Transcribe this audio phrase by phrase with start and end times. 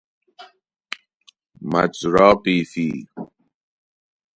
[1.69, 2.89] مجرا قیفی